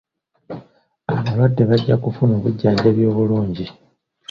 [1.11, 3.65] Abalwadde bajja kufuna obujjanjabi obulungi.